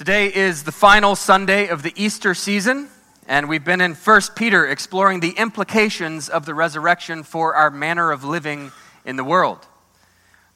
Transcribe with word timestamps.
Today 0.00 0.34
is 0.34 0.62
the 0.62 0.72
final 0.72 1.14
Sunday 1.14 1.68
of 1.68 1.82
the 1.82 1.92
Easter 1.94 2.32
season, 2.32 2.88
and 3.28 3.50
we've 3.50 3.66
been 3.66 3.82
in 3.82 3.92
1 3.92 4.20
Peter 4.34 4.66
exploring 4.66 5.20
the 5.20 5.32
implications 5.32 6.30
of 6.30 6.46
the 6.46 6.54
resurrection 6.54 7.22
for 7.22 7.54
our 7.54 7.70
manner 7.70 8.10
of 8.10 8.24
living 8.24 8.72
in 9.04 9.16
the 9.16 9.24
world. 9.24 9.58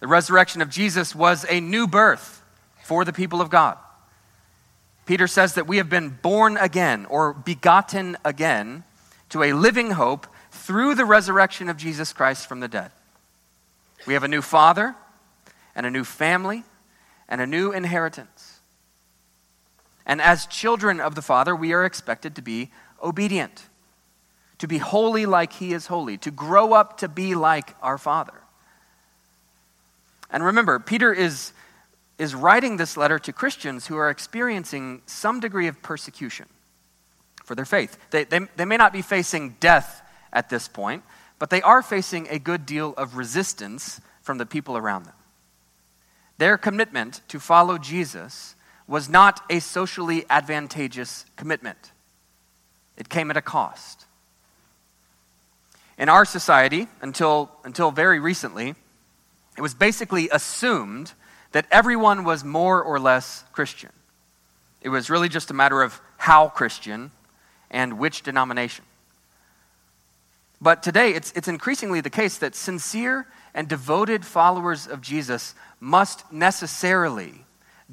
The 0.00 0.06
resurrection 0.06 0.62
of 0.62 0.70
Jesus 0.70 1.14
was 1.14 1.44
a 1.50 1.60
new 1.60 1.86
birth 1.86 2.42
for 2.84 3.04
the 3.04 3.12
people 3.12 3.42
of 3.42 3.50
God. 3.50 3.76
Peter 5.04 5.26
says 5.26 5.52
that 5.56 5.66
we 5.66 5.76
have 5.76 5.90
been 5.90 6.18
born 6.22 6.56
again 6.56 7.04
or 7.10 7.34
begotten 7.34 8.16
again 8.24 8.82
to 9.28 9.42
a 9.42 9.52
living 9.52 9.90
hope 9.90 10.26
through 10.52 10.94
the 10.94 11.04
resurrection 11.04 11.68
of 11.68 11.76
Jesus 11.76 12.14
Christ 12.14 12.48
from 12.48 12.60
the 12.60 12.68
dead. 12.68 12.92
We 14.06 14.14
have 14.14 14.24
a 14.24 14.28
new 14.28 14.40
father 14.40 14.94
and 15.74 15.84
a 15.84 15.90
new 15.90 16.04
family 16.04 16.64
and 17.28 17.42
a 17.42 17.46
new 17.46 17.72
inheritance. 17.72 18.33
And 20.06 20.20
as 20.20 20.46
children 20.46 21.00
of 21.00 21.14
the 21.14 21.22
Father, 21.22 21.56
we 21.56 21.72
are 21.72 21.84
expected 21.84 22.36
to 22.36 22.42
be 22.42 22.70
obedient, 23.02 23.64
to 24.58 24.68
be 24.68 24.78
holy 24.78 25.26
like 25.26 25.54
He 25.54 25.72
is 25.72 25.86
holy, 25.86 26.16
to 26.18 26.30
grow 26.30 26.72
up 26.72 26.98
to 26.98 27.08
be 27.08 27.34
like 27.34 27.74
our 27.82 27.98
Father. 27.98 28.34
And 30.30 30.44
remember, 30.44 30.78
Peter 30.78 31.12
is, 31.12 31.52
is 32.18 32.34
writing 32.34 32.76
this 32.76 32.96
letter 32.96 33.18
to 33.20 33.32
Christians 33.32 33.86
who 33.86 33.96
are 33.96 34.10
experiencing 34.10 35.02
some 35.06 35.40
degree 35.40 35.68
of 35.68 35.80
persecution 35.82 36.46
for 37.44 37.54
their 37.54 37.64
faith. 37.64 37.96
They, 38.10 38.24
they, 38.24 38.40
they 38.56 38.64
may 38.64 38.76
not 38.76 38.92
be 38.92 39.02
facing 39.02 39.56
death 39.60 40.02
at 40.32 40.50
this 40.50 40.66
point, 40.66 41.04
but 41.38 41.50
they 41.50 41.62
are 41.62 41.82
facing 41.82 42.26
a 42.28 42.38
good 42.38 42.66
deal 42.66 42.94
of 42.96 43.16
resistance 43.16 44.00
from 44.22 44.38
the 44.38 44.46
people 44.46 44.76
around 44.76 45.04
them. 45.04 45.14
Their 46.38 46.58
commitment 46.58 47.20
to 47.28 47.38
follow 47.38 47.78
Jesus 47.78 48.56
was 48.86 49.08
not 49.08 49.40
a 49.50 49.60
socially 49.60 50.24
advantageous 50.28 51.24
commitment, 51.36 51.92
it 52.96 53.08
came 53.08 53.30
at 53.30 53.36
a 53.36 53.42
cost. 53.42 54.06
In 55.96 56.08
our 56.08 56.24
society, 56.24 56.88
until, 57.00 57.50
until 57.64 57.92
very 57.92 58.18
recently, 58.18 58.74
it 59.56 59.60
was 59.60 59.74
basically 59.74 60.28
assumed 60.30 61.12
that 61.52 61.66
everyone 61.70 62.24
was 62.24 62.42
more 62.42 62.82
or 62.82 62.98
less 62.98 63.44
Christian. 63.52 63.90
It 64.80 64.88
was 64.88 65.08
really 65.08 65.28
just 65.28 65.50
a 65.50 65.54
matter 65.54 65.82
of 65.82 66.00
how 66.16 66.48
Christian 66.48 67.12
and 67.70 67.98
which 67.98 68.22
denomination. 68.22 68.84
But 70.60 70.82
today, 70.82 71.10
it's, 71.10 71.30
it's 71.32 71.46
increasingly 71.46 72.00
the 72.00 72.10
case 72.10 72.38
that 72.38 72.54
sincere 72.54 73.26
and 73.54 73.68
devoted 73.68 74.24
followers 74.24 74.86
of 74.86 75.00
Jesus 75.00 75.54
must 75.78 76.32
necessarily 76.32 77.43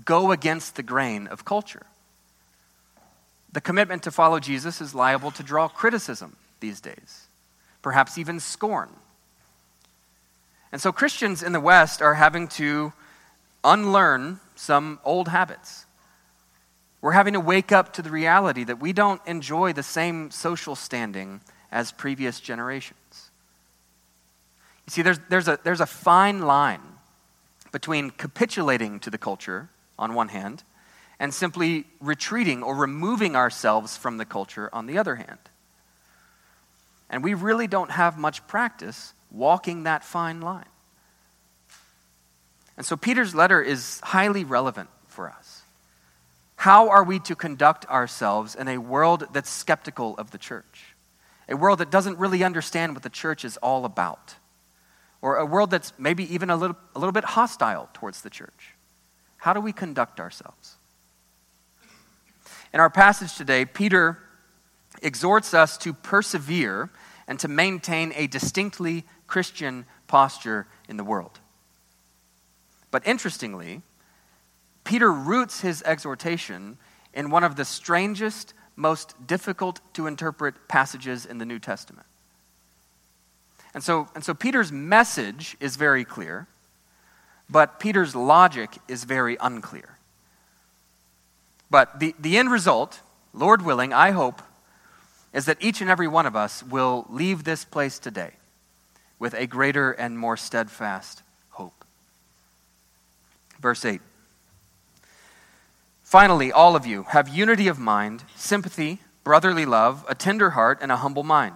go 0.06 0.31
against 0.31 0.75
the 0.75 0.84
grain 0.84 1.28
of 1.28 1.45
culture. 1.45 1.86
The 3.53 3.61
commitment 3.61 4.03
to 4.03 4.11
follow 4.11 4.39
Jesus 4.39 4.80
is 4.81 4.95
liable 4.95 5.31
to 5.31 5.44
draw 5.44 5.67
criticism 5.67 6.36
these 6.59 6.80
days, 6.80 7.28
perhaps 7.81 8.17
even 8.17 8.39
scorn. 8.39 8.89
And 10.72 10.81
so 10.81 10.92
Christians 10.92 11.44
in 11.44 11.52
the 11.52 11.59
West 11.59 12.02
are 12.02 12.14
having 12.14 12.48
to 12.50 12.94
unlearn 13.64 14.39
some 14.56 15.00
old 15.03 15.28
habits. 15.28 15.86
We're 17.02 17.11
having 17.11 17.33
to 17.33 17.39
wake 17.39 17.72
up 17.72 17.94
to 17.94 18.02
the 18.02 18.11
reality 18.11 18.64
that 18.64 18.80
we 18.80 18.94
don't 18.94 19.22
enjoy 19.26 19.73
the 19.73 19.83
same 19.83 20.31
social 20.31 20.76
standing 20.76 21.42
as 21.72 21.92
previous 21.92 22.39
generations. 22.39 23.31
You 24.86 24.92
see, 24.92 25.02
there's, 25.02 25.20
there's, 25.30 25.48
a, 25.48 25.59
there's 25.64 25.81
a 25.81 25.86
fine 25.86 26.42
line 26.42 26.81
between 27.72 28.11
capitulating 28.11 29.00
to 29.00 29.09
the 29.09 29.17
culture 29.17 29.70
on 30.02 30.13
one 30.13 30.27
hand, 30.27 30.63
and 31.19 31.33
simply 31.33 31.85
retreating 32.02 32.63
or 32.63 32.75
removing 32.75 33.35
ourselves 33.35 33.95
from 33.95 34.17
the 34.17 34.25
culture 34.25 34.69
on 34.73 34.88
the 34.88 34.97
other 34.97 35.16
hand. 35.16 35.38
And 37.09 37.23
we 37.23 37.35
really 37.35 37.67
don't 37.67 37.91
have 37.91 38.17
much 38.17 38.45
practice 38.47 39.14
walking 39.30 39.83
that 39.83 40.03
fine 40.03 40.42
line. 40.42 40.65
And 42.76 42.86
so 42.86 42.98
Peter's 42.98 43.36
letter 43.36 43.61
is 43.61 43.99
highly 44.02 44.43
relevant 44.43 44.89
for 45.08 45.30
us. 45.30 45.61
How 46.55 46.89
are 46.89 47.03
we 47.03 47.20
to 47.20 47.36
conduct 47.36 47.86
ourselves 47.87 48.55
in 48.55 48.67
a 48.67 48.77
world 48.80 49.27
that's 49.31 49.49
skeptical 49.49 50.15
of 50.17 50.31
the 50.31 50.37
church? 50.37 50.95
A 51.49 51.55
world 51.55 51.80
that 51.80 51.92
doesn't 51.92 52.17
really 52.17 52.43
understand 52.43 52.93
what 52.93 53.03
the 53.03 53.09
church 53.09 53.45
is 53.45 53.58
all 53.58 53.86
about? 53.86 54.36
Or 55.21 55.37
a 55.37 55.45
world 55.45 55.70
that's 55.70 55.93
maybe 55.99 56.33
even 56.33 56.49
a 56.49 56.55
little, 56.55 56.77
a 56.95 56.99
little 56.99 57.11
bit 57.11 57.23
hostile 57.23 57.89
towards 57.93 58.21
the 58.21 58.30
church? 58.30 58.76
How 59.41 59.53
do 59.53 59.59
we 59.59 59.73
conduct 59.73 60.19
ourselves? 60.19 60.75
In 62.71 62.79
our 62.79 62.91
passage 62.91 63.35
today, 63.35 63.65
Peter 63.65 64.19
exhorts 65.02 65.55
us 65.55 65.79
to 65.79 65.93
persevere 65.93 66.91
and 67.27 67.39
to 67.39 67.47
maintain 67.47 68.13
a 68.15 68.27
distinctly 68.27 69.03
Christian 69.25 69.87
posture 70.05 70.67
in 70.87 70.97
the 70.97 71.03
world. 71.03 71.39
But 72.91 73.07
interestingly, 73.07 73.81
Peter 74.83 75.11
roots 75.11 75.61
his 75.61 75.81
exhortation 75.87 76.77
in 77.11 77.31
one 77.31 77.43
of 77.43 77.55
the 77.55 77.65
strangest, 77.65 78.53
most 78.75 79.15
difficult 79.25 79.81
to 79.93 80.05
interpret 80.05 80.67
passages 80.67 81.25
in 81.25 81.39
the 81.39 81.45
New 81.47 81.58
Testament. 81.58 82.05
And 83.73 83.83
so, 83.83 84.08
and 84.13 84.23
so 84.23 84.35
Peter's 84.35 84.71
message 84.71 85.58
is 85.59 85.77
very 85.77 86.05
clear. 86.05 86.45
But 87.52 87.80
Peter's 87.80 88.16
logic 88.16 88.78
is 88.88 89.04
very 89.04 89.38
unclear. 89.42 89.98
But 91.70 92.00
the, 92.00 92.16
the 92.17 92.38
end 92.38 92.50
result, 92.50 93.02
Lord 93.34 93.64
willing, 93.64 93.92
I 93.92 94.12
hope, 94.12 94.42
is 95.34 95.45
that 95.45 95.58
each 95.60 95.82
and 95.82 95.89
every 95.89 96.08
one 96.08 96.26
of 96.26 96.36
us 96.36 96.64
will 96.64 97.06
leave 97.10 97.44
this 97.44 97.66
place 97.66 98.00
today 98.00 98.32
with 99.20 99.34
a 99.34 99.48
greater 99.48 99.92
and 99.92 100.17
more 100.17 100.38
steadfast 100.38 101.23
hope. 101.52 101.86
Verse 103.60 103.83
8 103.86 104.02
Finally, 106.04 106.52
all 106.52 106.76
of 106.76 106.86
you 106.86 107.04
have 107.04 107.30
unity 107.30 107.68
of 107.68 107.80
mind, 107.80 108.23
sympathy, 108.36 109.00
brotherly 109.23 109.66
love, 109.66 110.06
a 110.10 110.16
tender 110.16 110.52
heart, 110.52 110.80
and 110.82 110.92
a 110.92 110.98
humble 110.98 111.23
mind. 111.23 111.56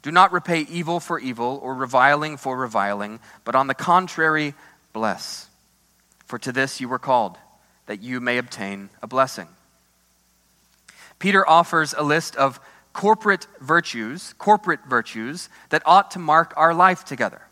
Do 0.00 0.10
not 0.10 0.32
repay 0.32 0.60
evil 0.60 1.00
for 1.00 1.18
evil 1.18 1.60
or 1.62 1.74
reviling 1.74 2.36
for 2.36 2.56
reviling, 2.56 3.20
but 3.44 3.54
on 3.54 3.66
the 3.66 3.74
contrary, 3.74 4.54
bless. 4.98 5.48
For 6.26 6.40
to 6.40 6.50
this 6.50 6.80
you 6.80 6.88
were 6.88 6.98
called, 6.98 7.38
that 7.86 8.02
you 8.02 8.20
may 8.20 8.36
obtain 8.36 8.90
a 9.00 9.06
blessing. 9.06 9.46
Peter 11.20 11.48
offers 11.48 11.94
a 11.96 12.02
list 12.02 12.34
of 12.34 12.58
corporate 12.92 13.46
virtues, 13.60 14.34
corporate 14.38 14.80
virtues 14.88 15.48
that 15.68 15.84
ought 15.86 16.10
to 16.10 16.18
mark 16.18 16.52
our 16.56 16.74
life 16.74 17.04
together 17.04 17.42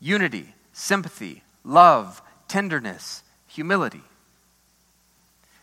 unity, 0.00 0.54
sympathy, 0.72 1.42
love, 1.62 2.22
tenderness, 2.48 3.22
humility. 3.46 4.00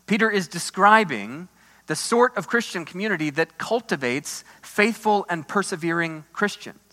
Peter 0.05 0.29
is 0.29 0.47
describing 0.47 1.47
the 1.87 1.95
sort 1.95 2.37
of 2.37 2.47
Christian 2.47 2.85
community 2.85 3.31
that 3.31 3.57
cultivates 3.57 4.43
faithful 4.61 5.25
and 5.27 5.47
persevering 5.47 6.23
Christians. 6.33 6.86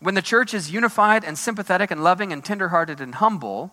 When 0.00 0.14
the 0.14 0.22
church 0.22 0.52
is 0.52 0.70
unified 0.70 1.24
and 1.24 1.38
sympathetic 1.38 1.90
and 1.90 2.04
loving 2.04 2.32
and 2.32 2.44
tenderhearted 2.44 3.00
and 3.00 3.14
humble, 3.14 3.72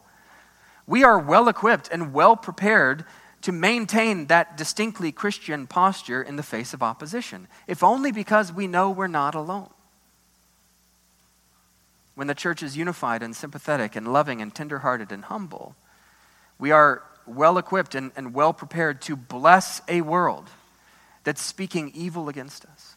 we 0.88 1.03
are 1.03 1.19
well 1.19 1.47
equipped 1.47 1.89
and 1.91 2.13
well 2.13 2.35
prepared 2.35 3.06
to 3.41 3.51
maintain 3.51 4.28
that 4.28 4.56
distinctly 4.56 5.11
Christian 5.11 5.67
posture 5.67 6.22
in 6.22 6.38
the 6.38 6.44
face 6.44 6.73
of 6.73 6.81
opposition, 6.81 7.47
if 7.67 7.84
only 7.84 8.11
because 8.11 8.53
we 8.53 8.67
know 8.67 8.89
we're 8.89 9.07
not 9.07 9.35
alone. 9.35 9.69
When 12.16 12.28
the 12.28 12.35
church 12.35 12.63
is 12.63 12.78
unified 12.78 13.22
and 13.22 13.35
sympathetic 13.35 13.95
and 13.95 14.13
loving 14.13 14.41
and 14.41 14.53
tenderhearted 14.53 15.11
and 15.11 15.25
humble, 15.25 15.75
we 16.57 16.72
are 16.72 17.03
well 17.25 17.57
equipped 17.57 17.96
and, 17.96 18.11
and 18.16 18.34
well 18.34 18.53
prepared 18.53 19.02
to 19.02 19.16
bless 19.17 19.81
a 19.90 20.02
world 20.02 20.49
that's 21.25 21.41
speaking 21.41 21.91
evil 21.93 22.29
against 22.29 22.66
us 22.66 22.92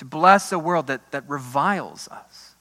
to 0.00 0.06
bless 0.06 0.50
a 0.50 0.58
world 0.58 0.86
that, 0.86 1.12
that 1.12 1.28
reviles 1.28 2.08
us. 2.08 2.54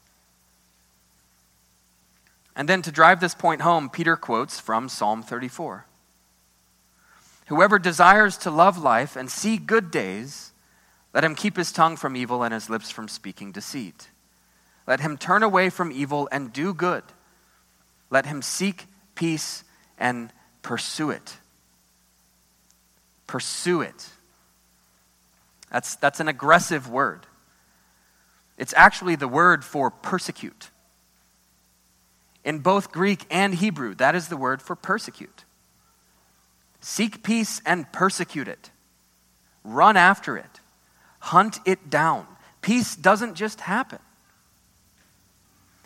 And 2.54 2.68
then 2.68 2.82
to 2.82 2.92
drive 2.92 3.22
this 3.22 3.34
point 3.34 3.62
home, 3.62 3.90
Peter 3.90 4.18
quotes 4.18 4.60
from 4.60 4.90
Psalm 4.90 5.24
34 5.24 5.86
Whoever 7.48 7.80
desires 7.80 8.38
to 8.40 8.52
love 8.52 8.78
life 8.78 9.16
and 9.16 9.32
see 9.32 9.56
good 9.56 9.90
days, 9.90 10.52
let 11.14 11.24
him 11.24 11.34
keep 11.34 11.56
his 11.56 11.72
tongue 11.72 11.96
from 11.96 12.18
evil 12.18 12.44
and 12.44 12.54
his 12.54 12.70
lips 12.70 12.92
from 12.92 13.08
speaking 13.08 13.54
deceit. 13.54 14.10
Let 14.86 15.00
him 15.00 15.18
turn 15.18 15.42
away 15.42 15.70
from 15.70 15.94
evil 15.94 16.28
and 16.34 16.52
do 16.52 16.74
good. 16.74 17.04
Let 18.10 18.26
him 18.26 18.42
seek 18.42 18.86
peace 19.16 19.64
and 19.98 20.34
pursue 20.62 21.10
it. 21.10 21.38
Pursue 23.28 23.80
it. 23.80 24.10
That's, 25.72 25.96
that's 25.96 26.20
an 26.20 26.28
aggressive 26.28 26.90
word. 26.90 27.26
It's 28.60 28.74
actually 28.76 29.16
the 29.16 29.28
word 29.28 29.64
for 29.64 29.90
persecute. 29.90 30.70
In 32.44 32.60
both 32.60 32.92
Greek 32.92 33.26
and 33.32 33.56
Hebrew, 33.56 33.96
that 33.96 34.16
is 34.16 34.28
the 34.28 34.36
word 34.36 34.62
for 34.62 34.76
persecute. 34.76 35.46
Seek 36.82 37.24
peace 37.24 37.62
and 37.66 37.92
persecute 37.94 38.50
it. 38.50 38.70
Run 39.64 39.96
after 39.96 40.38
it. 40.38 40.60
Hunt 41.20 41.60
it 41.66 41.90
down. 41.90 42.28
Peace 42.62 42.98
doesn't 42.98 43.36
just 43.36 43.62
happen. 43.62 44.00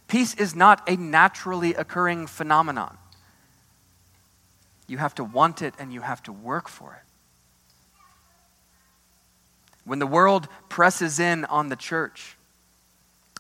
Peace 0.08 0.34
is 0.34 0.56
not 0.56 0.88
a 0.90 0.96
naturally 0.96 1.76
occurring 1.76 2.26
phenomenon. 2.26 2.98
You 4.88 4.98
have 4.98 5.14
to 5.16 5.24
want 5.24 5.62
it 5.62 5.76
and 5.78 5.94
you 5.94 6.02
have 6.02 6.24
to 6.24 6.32
work 6.32 6.68
for 6.68 6.96
it. 6.96 7.08
When 9.86 10.00
the 10.00 10.08
world 10.08 10.48
presses 10.70 11.20
in 11.20 11.46
on 11.46 11.70
the 11.70 11.76
church, 11.76 12.36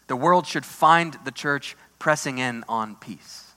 the 0.07 0.15
world 0.15 0.47
should 0.47 0.65
find 0.65 1.17
the 1.25 1.31
church 1.31 1.75
pressing 1.99 2.37
in 2.37 2.63
on 2.67 2.95
peace. 2.95 3.53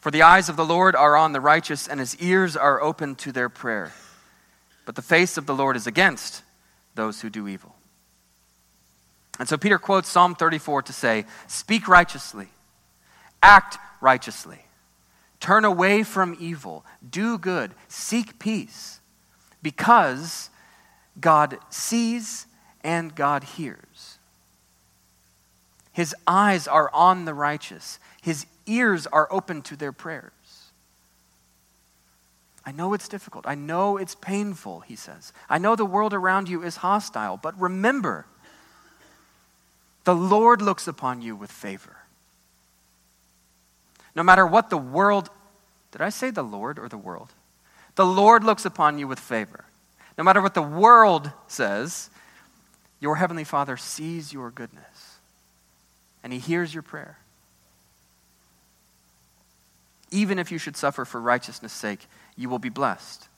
For 0.00 0.10
the 0.10 0.22
eyes 0.22 0.48
of 0.48 0.56
the 0.56 0.64
Lord 0.64 0.96
are 0.96 1.16
on 1.16 1.32
the 1.32 1.40
righteous, 1.40 1.86
and 1.86 2.00
his 2.00 2.16
ears 2.16 2.56
are 2.56 2.80
open 2.80 3.14
to 3.16 3.32
their 3.32 3.48
prayer. 3.48 3.92
But 4.86 4.96
the 4.96 5.02
face 5.02 5.36
of 5.36 5.46
the 5.46 5.54
Lord 5.54 5.76
is 5.76 5.86
against 5.86 6.42
those 6.94 7.20
who 7.20 7.30
do 7.30 7.46
evil. 7.46 7.74
And 9.38 9.48
so 9.48 9.56
Peter 9.56 9.78
quotes 9.78 10.08
Psalm 10.08 10.34
34 10.34 10.82
to 10.82 10.92
say, 10.92 11.26
Speak 11.46 11.86
righteously, 11.86 12.48
act 13.42 13.78
righteously, 14.00 14.58
turn 15.38 15.64
away 15.64 16.02
from 16.02 16.36
evil, 16.40 16.84
do 17.08 17.38
good, 17.38 17.72
seek 17.88 18.38
peace, 18.38 19.00
because 19.62 20.50
God 21.20 21.58
sees 21.68 22.46
and 22.82 23.14
God 23.14 23.44
hears. 23.44 24.18
His 25.92 26.14
eyes 26.26 26.66
are 26.68 26.90
on 26.94 27.24
the 27.24 27.34
righteous, 27.34 27.98
his 28.22 28.46
ears 28.66 29.06
are 29.06 29.28
open 29.30 29.62
to 29.62 29.76
their 29.76 29.92
prayers. 29.92 30.32
I 32.64 32.72
know 32.72 32.92
it's 32.94 33.08
difficult. 33.08 33.46
I 33.48 33.54
know 33.54 33.96
it's 33.96 34.14
painful, 34.14 34.80
he 34.80 34.94
says. 34.94 35.32
I 35.48 35.58
know 35.58 35.74
the 35.74 35.84
world 35.84 36.12
around 36.12 36.48
you 36.48 36.62
is 36.62 36.76
hostile, 36.76 37.36
but 37.36 37.58
remember, 37.58 38.26
the 40.04 40.14
Lord 40.14 40.60
looks 40.62 40.86
upon 40.86 41.22
you 41.22 41.34
with 41.34 41.50
favor. 41.50 41.96
No 44.14 44.22
matter 44.22 44.46
what 44.46 44.70
the 44.70 44.76
world, 44.76 45.30
did 45.90 46.00
I 46.00 46.10
say 46.10 46.30
the 46.30 46.42
Lord 46.42 46.78
or 46.78 46.88
the 46.88 46.98
world? 46.98 47.32
The 47.94 48.06
Lord 48.06 48.44
looks 48.44 48.64
upon 48.64 48.98
you 48.98 49.08
with 49.08 49.18
favor. 49.18 49.64
No 50.18 50.24
matter 50.24 50.42
what 50.42 50.54
the 50.54 50.62
world 50.62 51.32
says, 51.48 52.10
your 53.00 53.16
Heavenly 53.16 53.44
Father 53.44 53.76
sees 53.76 54.32
your 54.32 54.50
goodness 54.50 55.18
and 56.22 56.32
He 56.32 56.38
hears 56.38 56.72
your 56.72 56.82
prayer. 56.82 57.18
Even 60.10 60.38
if 60.38 60.50
you 60.50 60.58
should 60.58 60.76
suffer 60.76 61.04
for 61.04 61.20
righteousness' 61.20 61.72
sake, 61.72 62.06
you 62.36 62.48
will 62.48 62.58
be 62.58 62.68
blessed. 62.68 63.28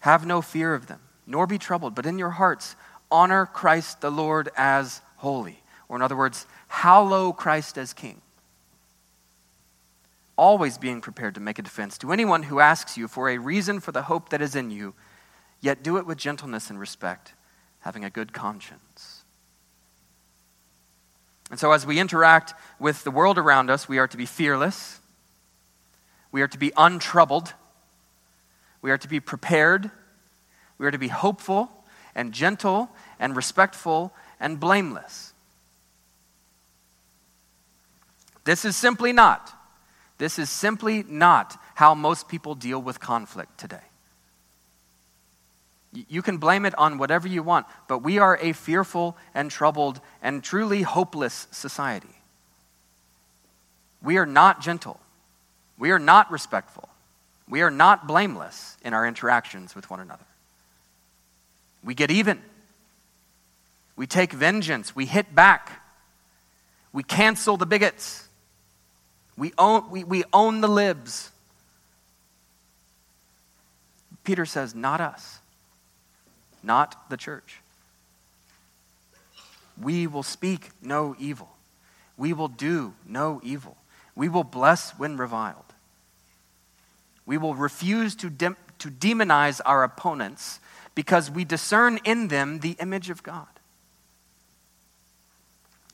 Have 0.00 0.24
no 0.24 0.40
fear 0.40 0.74
of 0.74 0.86
them, 0.86 1.00
nor 1.26 1.46
be 1.46 1.58
troubled, 1.58 1.94
but 1.94 2.06
in 2.06 2.18
your 2.18 2.30
hearts 2.30 2.76
honor 3.10 3.46
Christ 3.46 4.00
the 4.00 4.10
Lord 4.10 4.48
as 4.56 5.00
holy. 5.16 5.62
Or, 5.88 5.96
in 5.96 6.02
other 6.02 6.16
words, 6.16 6.46
hallow 6.68 7.32
Christ 7.32 7.76
as 7.76 7.92
king. 7.92 8.20
Always 10.36 10.78
being 10.78 11.00
prepared 11.00 11.34
to 11.34 11.40
make 11.40 11.58
a 11.58 11.62
defense 11.62 11.98
to 11.98 12.12
anyone 12.12 12.44
who 12.44 12.60
asks 12.60 12.96
you 12.96 13.08
for 13.08 13.28
a 13.28 13.38
reason 13.38 13.80
for 13.80 13.92
the 13.92 14.02
hope 14.02 14.30
that 14.30 14.40
is 14.40 14.54
in 14.54 14.70
you, 14.70 14.94
yet 15.60 15.82
do 15.82 15.98
it 15.98 16.06
with 16.06 16.16
gentleness 16.16 16.70
and 16.70 16.78
respect, 16.78 17.34
having 17.80 18.04
a 18.04 18.10
good 18.10 18.32
conscience. 18.32 19.24
And 21.50 21.58
so, 21.58 21.72
as 21.72 21.84
we 21.84 21.98
interact 21.98 22.54
with 22.78 23.02
the 23.04 23.10
world 23.10 23.38
around 23.38 23.70
us, 23.70 23.88
we 23.88 23.98
are 23.98 24.06
to 24.06 24.16
be 24.16 24.26
fearless 24.26 25.00
we 26.32 26.42
are 26.42 26.48
to 26.48 26.58
be 26.58 26.72
untroubled. 26.76 27.54
We 28.82 28.90
are 28.90 28.98
to 28.98 29.08
be 29.08 29.20
prepared. 29.20 29.90
We 30.78 30.86
are 30.86 30.90
to 30.90 30.98
be 30.98 31.08
hopeful 31.08 31.70
and 32.14 32.32
gentle 32.32 32.90
and 33.18 33.36
respectful 33.36 34.12
and 34.38 34.58
blameless. 34.58 35.32
This 38.44 38.64
is 38.64 38.74
simply 38.74 39.12
not, 39.12 39.52
this 40.18 40.38
is 40.38 40.48
simply 40.48 41.04
not 41.06 41.60
how 41.74 41.94
most 41.94 42.26
people 42.26 42.54
deal 42.54 42.80
with 42.80 42.98
conflict 42.98 43.58
today. 43.58 43.89
You 45.92 46.22
can 46.22 46.38
blame 46.38 46.66
it 46.66 46.78
on 46.78 46.98
whatever 46.98 47.26
you 47.26 47.42
want, 47.42 47.66
but 47.88 47.98
we 47.98 48.18
are 48.18 48.38
a 48.40 48.52
fearful 48.52 49.16
and 49.34 49.50
troubled 49.50 50.00
and 50.22 50.42
truly 50.42 50.82
hopeless 50.82 51.48
society. 51.50 52.14
We 54.02 54.16
are 54.16 54.26
not 54.26 54.60
gentle. 54.60 55.00
We 55.78 55.90
are 55.90 55.98
not 55.98 56.30
respectful. 56.30 56.88
We 57.48 57.62
are 57.62 57.70
not 57.70 58.06
blameless 58.06 58.76
in 58.82 58.94
our 58.94 59.06
interactions 59.06 59.74
with 59.74 59.90
one 59.90 59.98
another. 59.98 60.24
We 61.82 61.94
get 61.94 62.10
even. 62.10 62.40
We 63.96 64.06
take 64.06 64.32
vengeance. 64.32 64.94
We 64.94 65.06
hit 65.06 65.34
back. 65.34 65.82
We 66.92 67.02
cancel 67.02 67.56
the 67.56 67.66
bigots. 67.66 68.28
We 69.36 69.52
own, 69.58 69.90
we, 69.90 70.04
we 70.04 70.24
own 70.32 70.60
the 70.60 70.68
libs. 70.68 71.30
Peter 74.22 74.46
says, 74.46 74.74
Not 74.74 75.00
us, 75.00 75.39
not 76.62 77.10
the 77.10 77.16
church. 77.16 77.60
We 79.80 80.06
will 80.06 80.22
speak 80.22 80.70
no 80.82 81.14
evil. 81.18 81.48
We 82.16 82.32
will 82.32 82.48
do 82.48 82.94
no 83.06 83.40
evil. 83.42 83.76
We 84.14 84.28
will 84.28 84.44
bless 84.44 84.90
when 84.98 85.16
reviled. 85.16 85.64
We 87.24 87.38
will 87.38 87.54
refuse 87.54 88.14
to, 88.16 88.28
de- 88.28 88.56
to 88.80 88.90
demonize 88.90 89.60
our 89.64 89.84
opponents 89.84 90.60
because 90.94 91.30
we 91.30 91.44
discern 91.44 91.98
in 92.04 92.28
them 92.28 92.60
the 92.60 92.76
image 92.80 93.08
of 93.08 93.22
God. 93.22 93.46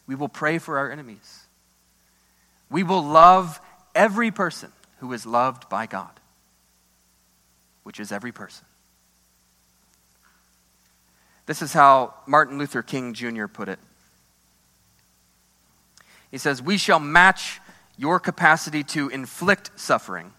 We 0.06 0.14
will 0.14 0.28
pray 0.28 0.58
for 0.58 0.78
our 0.78 0.90
enemies. 0.90 1.46
We 2.70 2.82
will 2.82 3.02
love 3.02 3.60
every 3.94 4.30
person 4.30 4.72
who 4.98 5.12
is 5.12 5.26
loved 5.26 5.68
by 5.68 5.86
God, 5.86 6.20
which 7.82 8.00
is 8.00 8.10
every 8.10 8.32
person. 8.32 8.66
This 11.46 11.62
is 11.62 11.72
how 11.72 12.14
Martin 12.26 12.58
Luther 12.58 12.82
King 12.82 13.14
Jr. 13.14 13.46
put 13.46 13.68
it. 13.68 13.78
He 16.30 16.38
says, 16.38 16.60
We 16.60 16.76
shall 16.76 17.00
match 17.00 17.60
your 17.96 18.20
capacity 18.20 18.82
to 18.84 19.08
inflict 19.08 19.70
suffering 19.76 20.32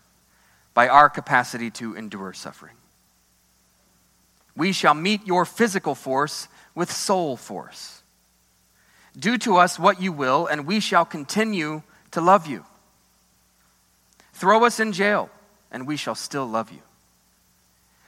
by 0.73 0.87
our 0.87 1.09
capacity 1.09 1.71
to 1.71 1.95
endure 1.95 2.33
suffering. 2.33 2.75
We 4.55 4.71
shall 4.71 4.93
meet 4.93 5.25
your 5.25 5.45
physical 5.45 5.95
force 5.95 6.47
with 6.75 6.91
soul 6.91 7.37
force. 7.37 8.01
Do 9.17 9.37
to 9.39 9.57
us 9.57 9.79
what 9.79 10.01
you 10.01 10.11
will, 10.11 10.45
and 10.45 10.67
we 10.67 10.79
shall 10.79 11.05
continue 11.05 11.81
to 12.11 12.21
love 12.21 12.45
you. 12.45 12.65
Throw 14.33 14.65
us 14.65 14.79
in 14.79 14.91
jail, 14.91 15.29
and 15.71 15.87
we 15.87 15.97
shall 15.97 16.15
still 16.15 16.45
love 16.45 16.71
you. 16.71 16.81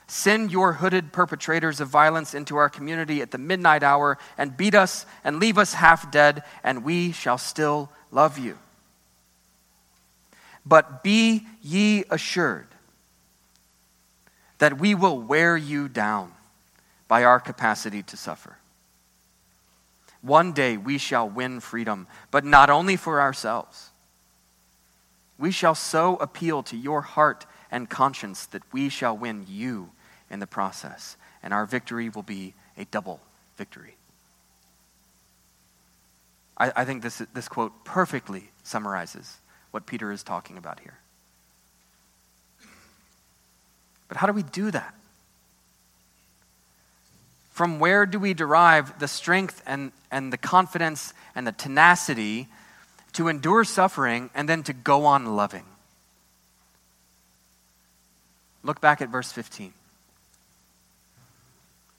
Send 0.09 0.51
your 0.51 0.73
hooded 0.73 1.13
perpetrators 1.13 1.79
of 1.79 1.87
violence 1.87 2.33
into 2.33 2.57
our 2.57 2.67
community 2.67 3.21
at 3.21 3.29
the 3.29 3.37
midnight 3.37 3.83
hour 3.83 4.17
and 4.39 4.57
beat 4.57 4.73
us 4.73 5.05
and 5.23 5.39
leave 5.39 5.59
us 5.59 5.75
half 5.75 6.11
dead, 6.11 6.41
and 6.63 6.83
we 6.83 7.11
shall 7.11 7.37
still 7.37 7.91
love 8.11 8.39
you. 8.39 8.57
But 10.65 11.03
be 11.03 11.45
ye 11.61 12.05
assured 12.09 12.65
that 14.57 14.79
we 14.79 14.95
will 14.95 15.19
wear 15.19 15.55
you 15.55 15.87
down 15.87 16.31
by 17.07 17.23
our 17.23 17.39
capacity 17.39 18.01
to 18.01 18.17
suffer. 18.17 18.57
One 20.23 20.53
day 20.53 20.75
we 20.75 20.97
shall 20.97 21.29
win 21.29 21.59
freedom, 21.59 22.07
but 22.31 22.43
not 22.43 22.71
only 22.71 22.95
for 22.95 23.21
ourselves. 23.21 23.91
We 25.37 25.51
shall 25.51 25.75
so 25.75 26.15
appeal 26.15 26.63
to 26.63 26.75
your 26.75 27.01
heart 27.01 27.45
and 27.69 27.87
conscience 27.87 28.47
that 28.47 28.63
we 28.73 28.89
shall 28.89 29.15
win 29.15 29.45
you 29.47 29.91
in 30.29 30.39
the 30.39 30.47
process, 30.47 31.17
and 31.41 31.53
our 31.53 31.65
victory 31.65 32.09
will 32.09 32.23
be 32.23 32.53
a 32.77 32.85
double 32.85 33.19
victory. 33.57 33.95
I, 36.57 36.71
I 36.75 36.85
think 36.85 37.01
this, 37.01 37.21
this 37.33 37.47
quote 37.47 37.85
perfectly 37.85 38.49
summarizes 38.63 39.37
what 39.71 39.85
Peter 39.85 40.11
is 40.11 40.23
talking 40.23 40.57
about 40.57 40.79
here. 40.79 40.97
But 44.07 44.17
how 44.17 44.27
do 44.27 44.33
we 44.33 44.43
do 44.43 44.71
that? 44.71 44.95
From 47.51 47.79
where 47.79 48.05
do 48.05 48.19
we 48.19 48.33
derive 48.33 48.97
the 48.99 49.07
strength 49.07 49.61
and, 49.65 49.91
and 50.11 50.33
the 50.33 50.37
confidence 50.37 51.13
and 51.35 51.45
the 51.45 51.51
tenacity 51.51 52.47
to 53.13 53.27
endure 53.27 53.63
suffering 53.63 54.29
and 54.33 54.47
then 54.47 54.63
to 54.63 54.73
go 54.73 55.05
on 55.05 55.35
loving? 55.35 55.65
Look 58.63 58.81
back 58.81 59.01
at 59.01 59.09
verse 59.09 59.31
15. 59.31 59.73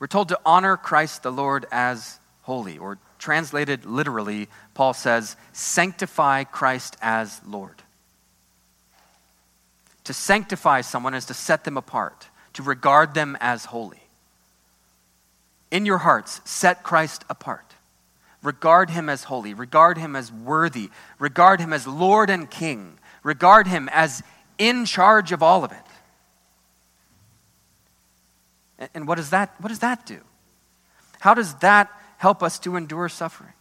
We're 0.01 0.09
told 0.09 0.31
to 0.31 0.41
honor 0.45 0.77
Christ 0.77 1.23
the 1.23 1.31
Lord 1.31 1.67
as 1.71 2.19
holy, 2.43 2.79
or 2.79 2.99
translated 3.19 3.85
literally, 3.85 4.49
Paul 4.75 4.95
says, 4.95 5.37
sanctify 5.53 6.45
Christ 6.45 6.97
as 7.01 7.41
Lord. 7.47 7.83
To 10.05 10.15
sanctify 10.15 10.81
someone 10.81 11.15
is 11.15 11.27
to 11.27 11.35
set 11.35 11.65
them 11.65 11.77
apart, 11.77 12.29
to 12.55 12.63
regard 12.63 13.15
them 13.15 13.37
as 13.41 13.67
holy. 13.67 14.01
In 15.71 15.87
your 15.87 15.99
hearts, 15.99 16.41
set 16.45 16.83
Christ 16.83 17.25
apart. 17.29 17.67
Regard 18.43 18.91
him 18.91 19.09
as 19.11 19.25
holy. 19.25 19.53
Regard 19.53 19.99
him 19.99 20.17
as 20.17 20.33
worthy. 20.33 20.91
Regard 21.19 21.61
him 21.61 21.73
as 21.73 21.87
Lord 21.87 22.31
and 22.31 22.51
King. 22.51 22.99
Regard 23.23 23.67
him 23.67 23.89
as 23.93 24.23
in 24.57 24.87
charge 24.87 25.31
of 25.31 25.43
all 25.43 25.63
of 25.63 25.73
it. 25.73 25.79
And 28.95 29.07
what 29.07 29.17
does 29.17 29.31
that, 29.31 29.55
what 29.61 29.69
does 29.69 29.81
that 29.81 30.07
do? 30.07 30.21
How 31.21 31.35
does 31.35 31.55
that 31.57 31.91
help 32.19 32.43
us 32.43 32.59
to 32.61 32.77
endure 32.77 33.09
suffering? 33.09 33.53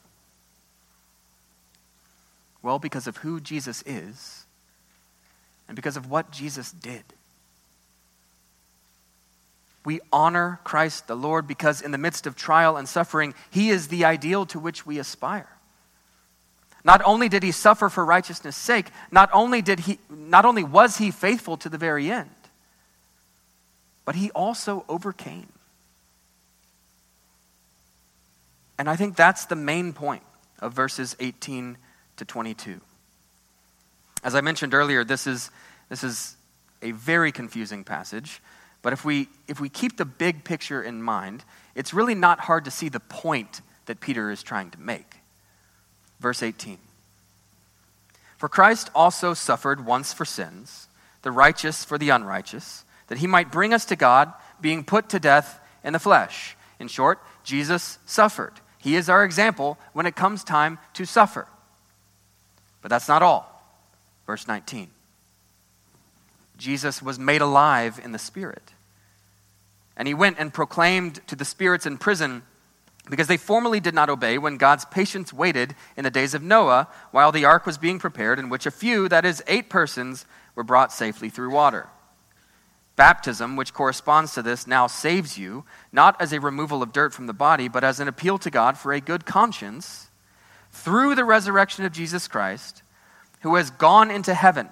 Well, 2.62 2.80
because 2.80 3.08
of 3.08 3.18
who 3.18 3.40
Jesus 3.40 3.84
is 3.86 4.46
and 5.68 5.76
because 5.76 5.98
of 5.98 6.10
what 6.10 6.32
Jesus 6.32 6.72
did. 6.72 7.04
We 9.86 10.02
honor 10.12 10.60
Christ 10.64 11.08
the 11.08 11.16
Lord 11.16 11.48
because 11.48 11.82
in 11.82 11.92
the 11.92 11.98
midst 11.98 12.28
of 12.28 12.36
trial 12.36 12.76
and 12.78 12.88
suffering, 12.88 13.34
he 13.50 13.70
is 13.70 13.88
the 13.88 14.06
ideal 14.06 14.46
to 14.48 14.60
which 14.60 14.86
we 14.86 15.00
aspire. 15.00 15.50
Not 16.84 17.02
only 17.06 17.30
did 17.30 17.44
he 17.44 17.52
suffer 17.52 17.90
for 17.90 18.06
righteousness' 18.06 18.56
sake, 18.56 18.88
not 19.12 19.30
only, 19.34 19.62
did 19.62 19.82
he, 19.82 20.00
not 20.10 20.46
only 20.46 20.64
was 20.64 20.98
he 20.98 21.12
faithful 21.12 21.58
to 21.58 21.70
the 21.70 21.78
very 21.78 22.12
end, 22.12 22.30
but 24.10 24.16
he 24.16 24.32
also 24.32 24.84
overcame. 24.89 25.46
And 28.80 28.89
I 28.89 28.96
think 28.96 29.16
that's 29.16 29.46
the 29.46 29.56
main 29.56 29.94
point 29.94 30.24
of 30.58 30.74
verses 30.74 31.16
18 31.20 31.78
to 32.18 32.25
22. 32.25 32.82
As 34.24 34.34
I 34.34 34.42
mentioned 34.42 34.74
earlier, 34.74 35.04
this 35.04 35.28
is, 35.28 35.51
this 35.89 36.04
is 36.04 36.36
a 36.82 36.89
very 36.89 37.32
confusing 37.32 37.84
passage, 37.84 38.42
but 38.82 38.94
if 38.94 39.06
we, 39.06 39.28
if 39.48 39.60
we 39.60 39.70
keep 39.70 39.98
the 39.98 40.06
big 40.06 40.44
picture 40.44 40.82
in 40.82 41.04
mind, 41.04 41.44
it's 41.75 41.94
really 41.94 42.16
not 42.16 42.39
hard 42.39 42.66
to 42.66 42.72
see 42.72 42.89
the 42.89 43.00
point 43.00 43.62
that 43.86 44.00
Peter 44.00 44.32
is 44.32 44.42
trying 44.42 44.72
to 44.72 44.80
make. 44.80 45.18
Verse 46.20 46.42
18 46.42 46.80
For 48.39 48.50
Christ 48.50 48.89
also 48.96 49.36
suffered 49.36 49.86
once 49.86 50.13
for 50.13 50.25
sins, 50.25 50.88
the 51.22 51.30
righteous 51.30 51.86
for 51.86 52.00
the 52.00 52.10
unrighteous, 52.10 52.86
that 53.10 53.18
he 53.18 53.28
might 53.28 53.51
bring 53.51 53.74
us 53.74 53.86
to 53.86 53.96
God, 53.96 54.34
being 54.62 54.84
put 54.84 55.10
to 55.10 55.20
death 55.20 55.60
in 55.84 55.94
the 55.94 56.00
flesh. 56.00 56.56
In 56.80 56.88
short, 56.88 57.20
Jesus 57.44 58.00
suffered. 58.06 58.54
He 58.78 58.96
is 58.96 59.10
our 59.10 59.24
example 59.24 59.78
when 59.92 60.06
it 60.06 60.16
comes 60.16 60.44
time 60.44 60.80
to 60.94 61.06
suffer. 61.06 61.48
But 62.82 62.89
that's 62.89 63.10
not 63.10 63.22
all. 63.22 63.62
Verse 64.25 64.48
19 64.48 64.89
Jesus 66.58 67.01
was 67.01 67.18
made 67.18 67.42
alive 67.42 68.00
in 68.04 68.12
the 68.12 68.20
Spirit. 68.20 68.74
And 69.98 70.08
he 70.08 70.13
went 70.13 70.39
and 70.39 70.54
proclaimed 70.54 71.20
to 71.28 71.36
the 71.36 71.46
spirits 71.46 71.86
in 71.86 71.98
prison 71.98 72.44
because 73.10 73.28
they 73.28 73.38
formerly 73.38 73.80
did 73.80 73.94
not 73.94 74.10
obey 74.10 74.38
when 74.38 74.58
God's 74.58 74.86
patience 74.86 75.34
waited 75.34 75.75
in 75.98 76.04
the 76.04 76.12
days 76.12 76.34
of 76.34 76.44
Noah 76.44 76.88
while 77.12 77.32
the 77.32 77.46
ark 77.46 77.66
was 77.66 77.78
being 77.78 77.98
prepared, 77.98 78.39
in 78.39 78.50
which 78.50 78.66
a 78.66 78.72
few, 78.72 79.10
that 79.10 79.25
is, 79.25 79.44
eight 79.48 79.70
persons, 79.70 80.25
were 80.56 80.63
brought 80.63 80.94
safely 80.94 81.30
through 81.30 81.50
water. 81.50 81.89
Baptism, 83.00 83.56
which 83.56 83.74
corresponds 83.74 84.34
to 84.34 84.41
this, 84.41 84.68
now 84.68 84.86
saves 84.86 85.38
you, 85.38 85.63
not 85.94 86.22
as 86.22 86.34
a 86.34 86.41
removal 86.41 86.84
of 86.84 86.91
dirt 86.91 87.13
from 87.13 87.27
the 87.27 87.34
body, 87.34 87.70
but 87.70 87.82
as 87.82 88.01
an 88.01 88.10
appeal 88.10 88.38
to 88.39 88.50
God 88.50 88.77
for 88.77 88.91
a 88.91 89.00
good 89.00 89.25
conscience 89.25 90.10
through 90.74 91.15
the 91.15 91.24
resurrection 91.24 91.86
of 91.86 91.94
Jesus 91.94 92.27
Christ, 92.27 92.84
who 93.39 93.56
has 93.56 93.70
gone 93.70 94.12
into 94.12 94.34
heaven 94.34 94.68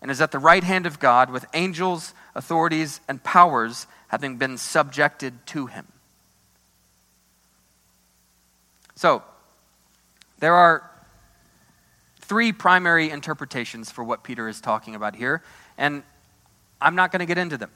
and 0.00 0.10
is 0.10 0.22
at 0.22 0.32
the 0.32 0.38
right 0.38 0.64
hand 0.64 0.86
of 0.86 0.98
God 0.98 1.28
with 1.28 1.44
angels, 1.52 2.14
authorities, 2.34 3.00
and 3.08 3.22
powers 3.22 3.86
having 4.08 4.38
been 4.38 4.56
subjected 4.56 5.34
to 5.48 5.66
him. 5.66 5.86
So, 8.94 9.22
there 10.38 10.54
are 10.54 10.90
three 12.22 12.52
primary 12.52 13.10
interpretations 13.10 13.90
for 13.90 14.02
what 14.02 14.24
Peter 14.24 14.48
is 14.48 14.62
talking 14.62 14.94
about 14.94 15.14
here, 15.14 15.42
and 15.76 16.04
I'm 16.80 16.94
not 16.94 17.12
going 17.12 17.20
to 17.20 17.26
get 17.26 17.38
into 17.38 17.56
them 17.56 17.70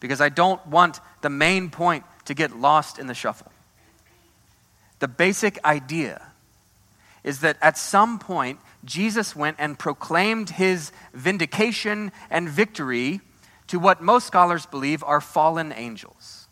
because 0.00 0.20
I 0.20 0.28
don't 0.28 0.64
want 0.66 1.00
the 1.22 1.30
main 1.30 1.70
point 1.70 2.04
to 2.26 2.34
get 2.34 2.56
lost 2.56 2.98
in 2.98 3.06
the 3.06 3.14
shuffle. 3.14 3.52
The 4.98 5.08
basic 5.08 5.62
idea 5.64 6.22
is 7.22 7.40
that 7.40 7.56
at 7.62 7.78
some 7.78 8.18
point, 8.18 8.60
Jesus 8.84 9.34
went 9.34 9.56
and 9.58 9.78
proclaimed 9.78 10.50
his 10.50 10.92
vindication 11.12 12.12
and 12.30 12.48
victory 12.48 13.20
to 13.68 13.78
what 13.78 14.02
most 14.02 14.26
scholars 14.26 14.66
believe 14.66 15.02
are 15.02 15.20
fallen 15.20 15.72
angels. 15.72 16.48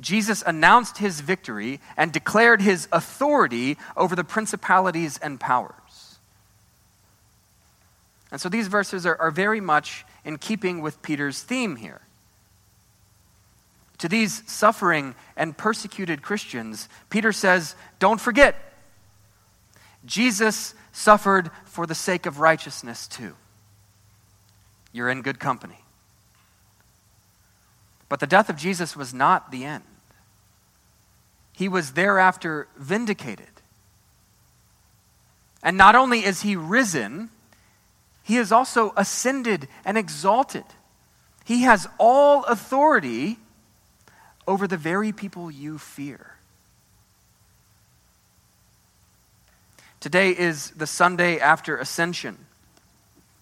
Jesus 0.00 0.42
announced 0.46 0.98
his 0.98 1.20
victory 1.20 1.80
and 1.96 2.12
declared 2.12 2.62
his 2.62 2.88
authority 2.92 3.76
over 3.96 4.16
the 4.16 4.24
principalities 4.24 5.18
and 5.18 5.38
powers. 5.38 5.74
And 8.30 8.40
so 8.40 8.48
these 8.48 8.68
verses 8.68 9.06
are, 9.06 9.16
are 9.20 9.30
very 9.30 9.60
much 9.60 10.04
in 10.24 10.38
keeping 10.38 10.80
with 10.80 11.02
Peter's 11.02 11.42
theme 11.42 11.76
here. 11.76 12.00
To 13.98 14.08
these 14.08 14.42
suffering 14.50 15.14
and 15.36 15.56
persecuted 15.56 16.22
Christians, 16.22 16.88
Peter 17.10 17.32
says, 17.32 17.74
Don't 17.98 18.20
forget, 18.20 18.56
Jesus 20.04 20.74
suffered 20.92 21.50
for 21.64 21.86
the 21.86 21.94
sake 21.94 22.26
of 22.26 22.40
righteousness 22.40 23.06
too. 23.06 23.34
You're 24.92 25.10
in 25.10 25.22
good 25.22 25.38
company. 25.38 25.84
But 28.08 28.20
the 28.20 28.26
death 28.26 28.48
of 28.48 28.56
Jesus 28.56 28.96
was 28.96 29.14
not 29.14 29.52
the 29.52 29.64
end. 29.64 29.84
He 31.52 31.68
was 31.68 31.92
thereafter 31.92 32.68
vindicated. 32.76 33.46
And 35.62 35.76
not 35.76 35.94
only 35.94 36.24
is 36.24 36.42
he 36.42 36.56
risen, 36.56 37.28
he 38.22 38.36
is 38.36 38.52
also 38.52 38.92
ascended 38.96 39.68
and 39.84 39.96
exalted. 39.96 40.64
He 41.44 41.62
has 41.62 41.88
all 41.98 42.44
authority 42.44 43.38
over 44.46 44.66
the 44.66 44.76
very 44.76 45.12
people 45.12 45.50
you 45.50 45.78
fear. 45.78 46.34
Today 50.00 50.30
is 50.30 50.70
the 50.70 50.86
Sunday 50.86 51.38
after 51.38 51.76
Ascension. 51.76 52.38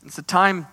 It's 0.04 0.18
a 0.18 0.22
time 0.22 0.66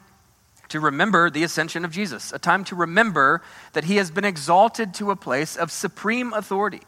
to 0.70 0.80
remember 0.80 1.30
the 1.30 1.44
ascension 1.44 1.86
of 1.86 1.92
Jesus, 1.92 2.34
a 2.34 2.40
time 2.40 2.64
to 2.66 2.76
remember 2.76 3.42
that 3.74 3.84
he 3.84 3.98
has 3.98 4.10
been 4.10 4.26
exalted 4.26 4.94
to 4.96 5.12
a 5.12 5.16
place 5.16 5.56
of 5.56 5.72
supreme 5.72 6.34
authority. 6.34 6.82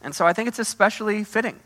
And 0.00 0.14
so 0.14 0.26
I 0.26 0.32
think 0.32 0.48
it's 0.48 0.58
especially 0.58 1.24
fitting 1.24 1.58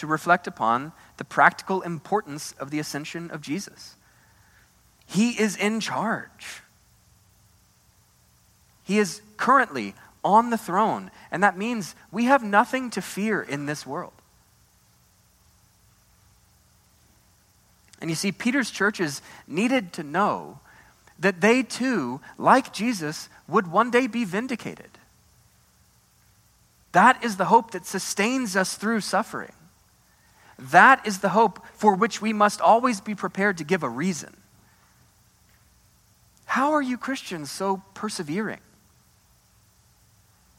to 0.00 0.06
reflect 0.06 0.46
upon 0.46 0.92
the 1.18 1.24
practical 1.24 1.82
importance 1.82 2.52
of 2.52 2.70
the 2.70 2.78
ascension 2.78 3.30
of 3.30 3.42
Jesus. 3.42 3.96
He 5.06 5.38
is 5.38 5.56
in 5.56 5.80
charge. 5.80 6.62
He 8.82 8.98
is 8.98 9.20
currently 9.36 9.94
on 10.24 10.48
the 10.48 10.56
throne, 10.56 11.10
and 11.30 11.42
that 11.42 11.58
means 11.58 11.94
we 12.10 12.24
have 12.24 12.42
nothing 12.42 12.88
to 12.90 13.02
fear 13.02 13.42
in 13.42 13.66
this 13.66 13.86
world. 13.86 14.14
And 18.00 18.08
you 18.08 18.16
see, 18.16 18.32
Peter's 18.32 18.70
churches 18.70 19.20
needed 19.46 19.92
to 19.92 20.02
know 20.02 20.60
that 21.18 21.42
they 21.42 21.62
too, 21.62 22.22
like 22.38 22.72
Jesus, 22.72 23.28
would 23.46 23.66
one 23.66 23.90
day 23.90 24.06
be 24.06 24.24
vindicated. 24.24 24.88
That 26.92 27.22
is 27.22 27.36
the 27.36 27.44
hope 27.44 27.72
that 27.72 27.84
sustains 27.84 28.56
us 28.56 28.76
through 28.76 29.02
suffering. 29.02 29.52
That 30.60 31.06
is 31.06 31.20
the 31.20 31.30
hope 31.30 31.64
for 31.72 31.94
which 31.94 32.20
we 32.20 32.32
must 32.34 32.60
always 32.60 33.00
be 33.00 33.14
prepared 33.14 33.58
to 33.58 33.64
give 33.64 33.82
a 33.82 33.88
reason. 33.88 34.36
How 36.44 36.72
are 36.72 36.82
you 36.82 36.98
Christians 36.98 37.50
so 37.50 37.82
persevering? 37.94 38.60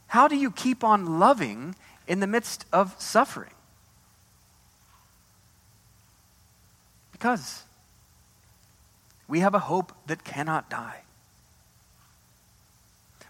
How 0.08 0.28
do 0.28 0.36
you 0.36 0.50
keep 0.50 0.84
on 0.84 1.20
loving 1.20 1.76
in 2.08 2.20
the 2.20 2.28
midst 2.28 2.66
of 2.74 2.96
suffering? 3.00 3.54
Because 7.12 7.64
we 9.28 9.42
have 9.42 9.54
a 9.54 9.60
hope 9.60 9.94
that 10.08 10.24
cannot 10.24 10.70
die. 10.70 11.02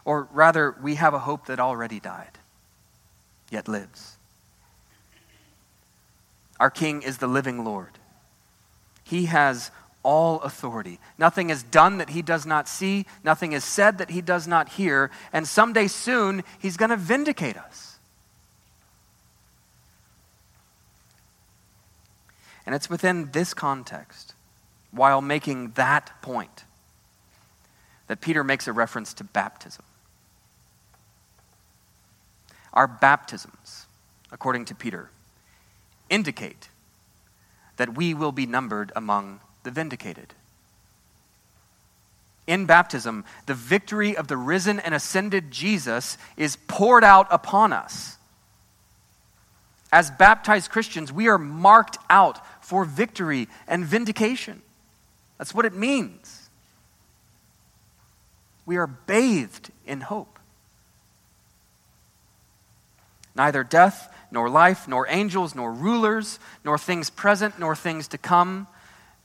Or 0.05 0.27
rather, 0.31 0.75
we 0.81 0.95
have 0.95 1.13
a 1.13 1.19
hope 1.19 1.47
that 1.47 1.59
already 1.59 1.99
died, 1.99 2.39
yet 3.51 3.67
lives. 3.67 4.17
Our 6.61 6.69
King 6.69 7.01
is 7.01 7.17
the 7.17 7.25
living 7.25 7.65
Lord. 7.65 7.97
He 9.03 9.25
has 9.25 9.71
all 10.03 10.41
authority. 10.41 10.99
Nothing 11.17 11.49
is 11.49 11.63
done 11.63 11.97
that 11.97 12.11
he 12.11 12.21
does 12.21 12.45
not 12.45 12.67
see, 12.67 13.07
nothing 13.23 13.53
is 13.53 13.63
said 13.63 13.97
that 13.97 14.11
he 14.11 14.21
does 14.21 14.47
not 14.47 14.69
hear, 14.69 15.09
and 15.33 15.47
someday 15.47 15.87
soon 15.87 16.43
he's 16.59 16.77
going 16.77 16.91
to 16.91 16.97
vindicate 16.97 17.57
us. 17.57 17.97
And 22.67 22.75
it's 22.75 22.91
within 22.91 23.31
this 23.31 23.55
context 23.55 24.35
while 24.91 25.19
making 25.19 25.71
that 25.71 26.11
point 26.21 26.65
that 28.05 28.21
Peter 28.21 28.43
makes 28.43 28.67
a 28.67 28.71
reference 28.71 29.15
to 29.15 29.23
baptism. 29.23 29.83
Our 32.71 32.85
baptisms, 32.87 33.87
according 34.31 34.65
to 34.65 34.75
Peter, 34.75 35.09
indicate 36.11 36.69
that 37.77 37.95
we 37.95 38.13
will 38.13 38.31
be 38.31 38.45
numbered 38.45 38.91
among 38.95 39.39
the 39.63 39.71
vindicated. 39.71 40.35
In 42.45 42.65
baptism, 42.65 43.23
the 43.45 43.53
victory 43.53 44.15
of 44.15 44.27
the 44.27 44.37
risen 44.37 44.79
and 44.79 44.93
ascended 44.93 45.49
Jesus 45.49 46.17
is 46.37 46.57
poured 46.67 47.03
out 47.03 47.27
upon 47.31 47.73
us. 47.73 48.17
As 49.91 50.11
baptized 50.11 50.69
Christians, 50.71 51.11
we 51.11 51.27
are 51.27 51.37
marked 51.37 51.97
out 52.09 52.39
for 52.63 52.85
victory 52.85 53.47
and 53.67 53.85
vindication. 53.85 54.61
That's 55.37 55.53
what 55.53 55.65
it 55.65 55.73
means. 55.73 56.49
We 58.65 58.77
are 58.77 58.87
bathed 58.87 59.71
in 59.85 60.01
hope. 60.01 60.39
Neither 63.35 63.63
death, 63.63 64.13
nor 64.31 64.49
life, 64.49 64.87
nor 64.87 65.05
angels, 65.09 65.53
nor 65.53 65.71
rulers, 65.71 66.39
nor 66.63 66.77
things 66.77 67.09
present, 67.09 67.59
nor 67.59 67.75
things 67.75 68.07
to 68.07 68.17
come, 68.17 68.67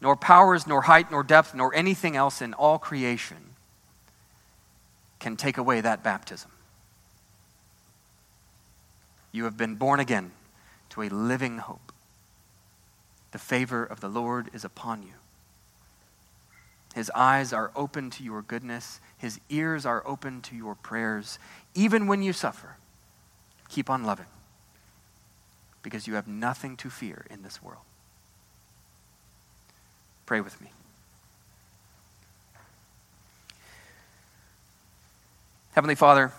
nor 0.01 0.17
powers, 0.17 0.67
nor 0.67 0.83
height, 0.83 1.11
nor 1.11 1.23
depth, 1.23 1.55
nor 1.55 1.75
anything 1.75 2.17
else 2.17 2.43
in 2.43 2.53
all 2.55 2.79
creation 2.79 3.39
can 5.21 5.37
take 5.37 5.57
away 5.57 5.81
that 5.81 6.03
baptism. 6.03 6.51
You 9.33 9.45
have 9.45 9.57
been 9.57 9.77
born 9.77 10.01
again 10.01 10.33
to 10.91 11.03
a 11.03 11.09
living 11.09 11.59
hope. 11.59 11.93
The 13.33 13.39
favor 13.39 13.85
of 13.85 14.01
the 14.01 14.09
Lord 14.09 14.49
is 14.53 14.65
upon 14.65 15.03
you. 15.03 15.13
His 16.95 17.11
eyes 17.15 17.53
are 17.53 17.71
open 17.77 18.09
to 18.11 18.23
your 18.25 18.41
goodness, 18.41 19.01
His 19.19 19.39
ears 19.51 19.85
are 19.85 20.03
open 20.07 20.41
to 20.43 20.57
your 20.57 20.75
prayers. 20.75 21.39
Even 21.75 22.07
when 22.07 22.23
you 22.23 22.33
suffer, 22.33 22.77
keep 23.69 23.91
on 23.91 24.05
loving 24.05 24.27
because 25.87 26.09
you 26.09 26.17
have 26.17 26.27
nothing 26.27 26.77
to 26.77 26.91
fear 26.91 27.25
in 27.31 27.45
this 27.45 27.63
world. 27.63 27.85
Pray 30.27 30.41
with 30.41 30.61
me. 30.61 30.73
Heavenly 35.77 35.95
Father, 35.95 36.33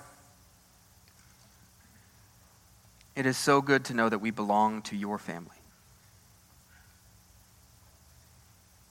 it 3.16 3.25
is 3.25 3.38
so 3.38 3.62
good 3.62 3.86
to 3.86 3.94
know 3.94 4.10
that 4.10 4.20
we 4.20 4.32
belong 4.32 4.82
to 4.82 4.98
your 4.98 5.18
family. 5.18 5.56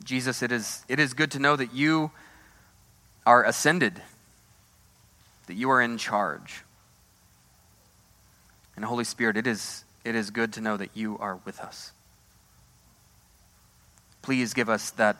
Jesus, 0.04 0.42
it 0.42 0.50
is, 0.50 0.86
it 0.88 0.98
is 0.98 1.12
good 1.12 1.32
to 1.32 1.38
know 1.38 1.54
that 1.54 1.74
you 1.74 2.10
are 3.26 3.44
ascended, 3.44 4.00
that 5.48 5.54
you 5.54 5.68
are 5.68 5.82
in 5.82 5.98
charge. 5.98 6.62
And 8.74 8.86
Holy 8.86 9.04
Spirit, 9.04 9.36
it 9.36 9.46
is, 9.46 9.84
it 10.06 10.14
is 10.14 10.30
good 10.30 10.52
to 10.52 10.60
know 10.60 10.76
that 10.76 10.90
you 10.94 11.18
are 11.18 11.40
with 11.44 11.58
us. 11.58 11.90
Please 14.22 14.54
give 14.54 14.68
us 14.68 14.90
that 14.92 15.16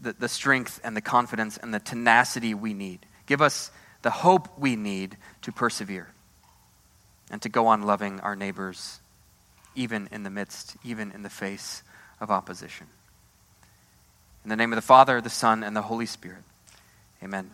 the, 0.00 0.14
the 0.14 0.28
strength 0.28 0.80
and 0.82 0.96
the 0.96 1.02
confidence 1.02 1.58
and 1.58 1.74
the 1.74 1.78
tenacity 1.78 2.54
we 2.54 2.72
need. 2.72 3.00
Give 3.26 3.42
us 3.42 3.70
the 4.00 4.10
hope 4.10 4.58
we 4.58 4.76
need 4.76 5.18
to 5.42 5.52
persevere 5.52 6.08
and 7.30 7.42
to 7.42 7.50
go 7.50 7.66
on 7.66 7.82
loving 7.82 8.18
our 8.20 8.34
neighbors, 8.34 9.00
even 9.74 10.08
in 10.10 10.22
the 10.22 10.30
midst, 10.30 10.76
even 10.82 11.12
in 11.12 11.22
the 11.22 11.30
face 11.30 11.82
of 12.18 12.30
opposition. 12.30 12.86
In 14.44 14.48
the 14.48 14.56
name 14.56 14.72
of 14.72 14.76
the 14.76 14.82
Father, 14.82 15.20
the 15.20 15.28
Son, 15.28 15.62
and 15.62 15.76
the 15.76 15.82
Holy 15.82 16.06
Spirit. 16.06 16.44
Amen. 17.22 17.50